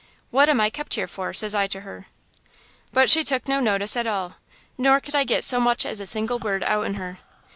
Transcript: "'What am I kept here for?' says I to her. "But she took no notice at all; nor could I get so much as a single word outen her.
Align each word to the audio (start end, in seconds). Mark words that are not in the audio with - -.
"'What 0.31 0.49
am 0.49 0.59
I 0.59 0.71
kept 0.71 0.95
here 0.95 1.05
for?' 1.05 1.31
says 1.31 1.53
I 1.53 1.67
to 1.67 1.81
her. 1.81 2.07
"But 2.91 3.07
she 3.07 3.23
took 3.23 3.47
no 3.47 3.59
notice 3.59 3.95
at 3.95 4.07
all; 4.07 4.37
nor 4.75 4.99
could 4.99 5.13
I 5.13 5.23
get 5.23 5.43
so 5.43 5.59
much 5.59 5.85
as 5.85 5.99
a 5.99 6.07
single 6.07 6.39
word 6.39 6.63
outen 6.63 6.95
her. 6.95 7.19